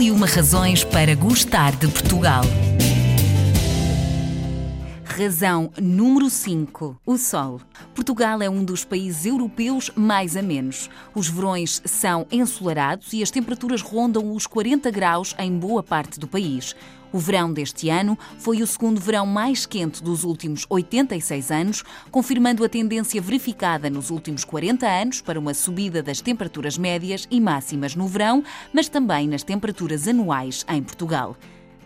[0.00, 2.42] E uma razões para gostar de Portugal.
[5.04, 6.98] Razão número 5.
[7.04, 7.60] O sol.
[7.94, 10.88] Portugal é um dos países europeus mais amenos.
[11.14, 16.26] Os verões são ensolarados e as temperaturas rondam os 40 graus em boa parte do
[16.26, 16.74] país.
[17.12, 22.64] O verão deste ano foi o segundo verão mais quente dos últimos 86 anos, confirmando
[22.64, 27.96] a tendência verificada nos últimos 40 anos para uma subida das temperaturas médias e máximas
[27.96, 31.36] no verão, mas também nas temperaturas anuais em Portugal.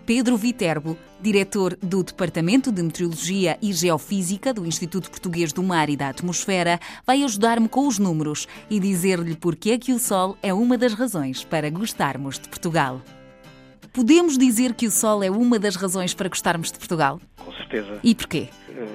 [0.05, 5.97] Pedro Viterbo, diretor do Departamento de Meteorologia e Geofísica do Instituto Português do Mar e
[5.97, 10.53] da Atmosfera, vai ajudar-me com os números e dizer-lhe porque é que o Sol é
[10.53, 13.01] uma das razões para gostarmos de Portugal.
[13.95, 17.21] Podemos dizer que o Sol é uma das razões para gostarmos de Portugal?
[17.37, 18.01] Com certeza.
[18.03, 18.49] E porquê?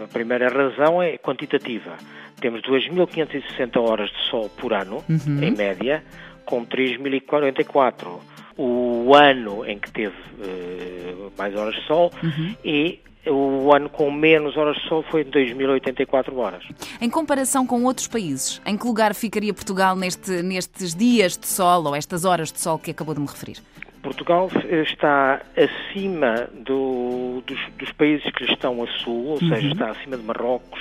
[0.03, 1.95] A primeira razão é quantitativa.
[2.41, 5.41] Temos 2.560 horas de sol por ano, uhum.
[5.41, 6.03] em média,
[6.45, 8.20] com 3.044
[8.58, 12.56] o ano em que teve uh, mais horas de sol uhum.
[12.66, 16.66] e o ano com menos horas de sol foi de 2.084 horas.
[17.00, 21.86] Em comparação com outros países, em que lugar ficaria Portugal neste, nestes dias de sol
[21.86, 23.59] ou estas horas de sol que acabou de me referir?
[24.02, 24.50] Portugal
[24.83, 29.50] está acima do, dos, dos, países que estão a sul, ou uhum.
[29.50, 30.80] seja, está acima de Marrocos,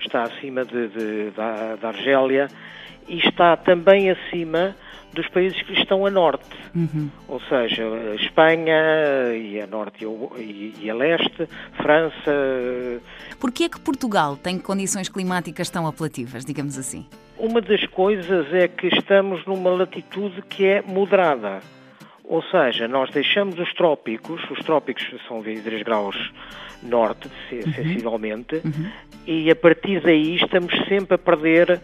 [0.00, 2.48] está acima de, de, da, da Argélia
[3.08, 4.76] e está também acima
[5.12, 7.10] dos países que estão a norte, uhum.
[7.28, 10.06] ou seja, a Espanha e a norte
[10.38, 13.02] e, e a leste, França.
[13.38, 17.06] Porquê é que Portugal tem condições climáticas tão apelativas, digamos assim?
[17.36, 21.60] Uma das coisas é que estamos numa latitude que é moderada.
[22.24, 26.16] Ou seja, nós deixamos os trópicos, os trópicos são 23 graus
[26.82, 27.72] norte, uhum.
[27.72, 28.90] sensivelmente, uhum.
[29.26, 31.80] e a partir daí estamos sempre a perder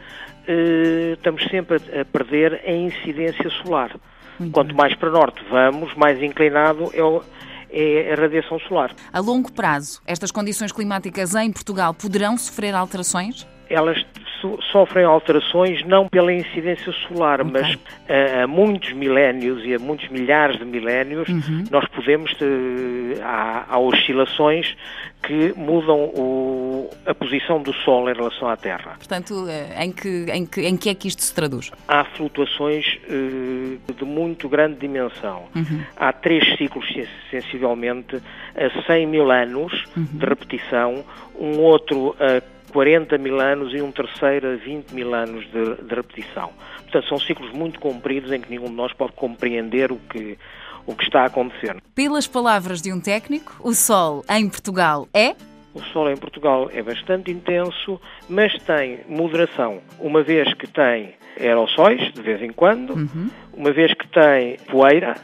[0.46, 3.94] eh, estamos sempre a perder a incidência solar.
[4.38, 4.76] Muito Quanto bem.
[4.76, 7.22] mais para norte vamos, mais inclinado é, o,
[7.70, 8.92] é a radiação solar.
[9.12, 13.46] A longo prazo, estas condições climáticas em Portugal poderão sofrer alterações?
[13.68, 14.02] Elas
[14.40, 17.52] so sofrem alterações não pela incidência solar, okay.
[17.52, 17.78] mas
[18.08, 21.64] a, a, muitos milénios e a muitos milhares de milénios uhum.
[21.70, 24.76] nós podemos, ter, há, há oscilações
[25.22, 28.94] que mudam o, a posição do Sol em relação à Terra.
[28.98, 31.70] Portanto, eh, em que, em que, em que é que isto se traduz?
[31.86, 35.44] Há flutuações uh, de muito grande dimensão.
[35.54, 35.82] Uhum.
[35.96, 36.86] Há três ciclos,
[37.30, 38.16] sensivelmente,
[38.56, 40.04] a 100 mil anos uhum.
[40.04, 41.04] de repetição,
[41.38, 45.94] um outro a 40 mil anos e um terceiro a 20 mil anos de, de
[45.96, 46.52] repetição.
[46.82, 50.38] Portanto, são ciclos muito compridos em que nenhum de nós pode compreender o que,
[50.86, 51.76] o que está a acontecer.
[51.92, 55.34] Pelas palavras de um técnico, o Sol em Portugal é?
[55.74, 62.12] O Sol em Portugal é bastante intenso, mas tem moderação, uma vez que tem aerossóis,
[62.12, 63.28] de vez em quando, uhum.
[63.54, 65.16] uma vez que tem poeira,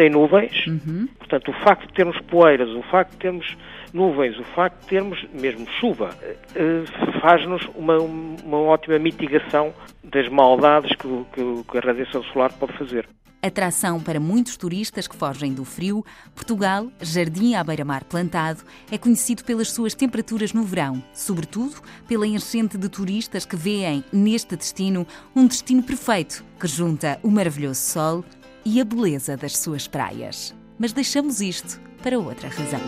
[0.00, 0.66] tem nuvens.
[0.66, 1.06] Uhum.
[1.18, 3.54] Portanto, o facto de termos poeiras, o facto de termos
[3.92, 6.08] nuvens, o facto de termos mesmo chuva,
[6.54, 6.84] eh,
[7.20, 13.06] faz-nos uma, uma ótima mitigação das maldades que, que, que a radiação solar pode fazer.
[13.42, 16.02] Atração para muitos turistas que fogem do frio,
[16.34, 21.76] Portugal, jardim à beira-mar plantado, é conhecido pelas suas temperaturas no verão, sobretudo
[22.08, 25.06] pela enchente de turistas que veem neste destino
[25.36, 28.24] um destino perfeito que junta o maravilhoso sol
[28.64, 30.54] e a beleza das suas praias.
[30.78, 32.80] Mas deixamos isto para outra razão.